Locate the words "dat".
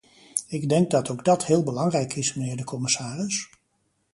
0.91-1.09, 1.25-1.45